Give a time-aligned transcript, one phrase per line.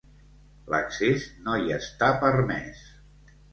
[0.75, 2.83] L'accés no hi està permès.